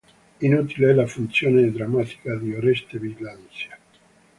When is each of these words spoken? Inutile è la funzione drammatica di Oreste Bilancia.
Inutile 0.41 0.89
è 0.89 0.93
la 0.95 1.05
funzione 1.05 1.69
drammatica 1.69 2.35
di 2.35 2.55
Oreste 2.55 2.97
Bilancia. 2.97 3.77